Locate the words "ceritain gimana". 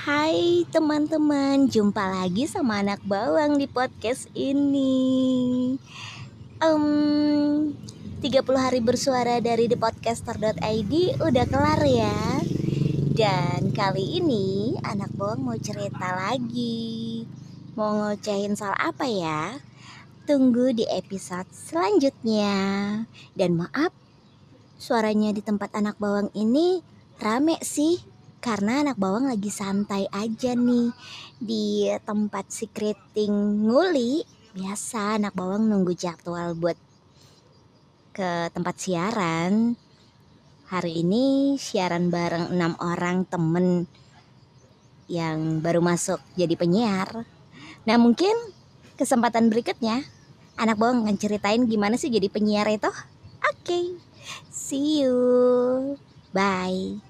51.18-51.98